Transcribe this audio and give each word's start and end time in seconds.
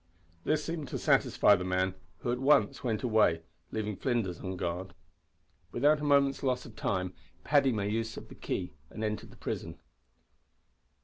This 0.45 0.65
seemed 0.65 0.87
to 0.87 0.97
satisfy 0.97 1.53
the 1.55 1.63
man, 1.63 1.93
who 2.21 2.31
at 2.31 2.39
once 2.39 2.83
went 2.83 3.03
away, 3.03 3.43
leaving 3.71 3.95
Flinders 3.95 4.39
on 4.39 4.57
guard. 4.57 4.95
Without 5.71 5.99
a 5.99 6.03
moment's 6.03 6.41
loss 6.41 6.65
of 6.65 6.75
time 6.75 7.13
Paddy 7.43 7.71
made 7.71 7.93
use 7.93 8.17
of 8.17 8.27
the 8.27 8.33
key 8.33 8.73
and 8.89 9.03
entered 9.03 9.29
the 9.29 9.37
prison. 9.37 9.79